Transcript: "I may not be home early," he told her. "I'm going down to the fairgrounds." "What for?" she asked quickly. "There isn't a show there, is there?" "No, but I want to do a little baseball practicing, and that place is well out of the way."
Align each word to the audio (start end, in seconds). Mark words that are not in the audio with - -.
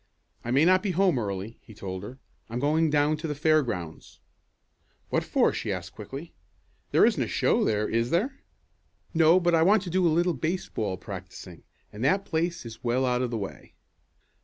"I 0.43 0.49
may 0.49 0.65
not 0.65 0.81
be 0.81 0.89
home 0.97 1.19
early," 1.19 1.59
he 1.61 1.75
told 1.75 2.01
her. 2.01 2.17
"I'm 2.49 2.57
going 2.57 2.89
down 2.89 3.17
to 3.17 3.27
the 3.27 3.35
fairgrounds." 3.35 4.19
"What 5.11 5.23
for?" 5.23 5.53
she 5.53 5.71
asked 5.71 5.93
quickly. 5.93 6.33
"There 6.89 7.05
isn't 7.05 7.21
a 7.21 7.27
show 7.27 7.63
there, 7.63 7.87
is 7.87 8.09
there?" 8.09 8.39
"No, 9.13 9.39
but 9.39 9.53
I 9.53 9.61
want 9.61 9.83
to 9.83 9.91
do 9.91 10.07
a 10.07 10.09
little 10.09 10.33
baseball 10.33 10.97
practicing, 10.97 11.61
and 11.93 12.03
that 12.03 12.25
place 12.25 12.65
is 12.65 12.83
well 12.83 13.05
out 13.05 13.21
of 13.21 13.29
the 13.29 13.37
way." 13.37 13.75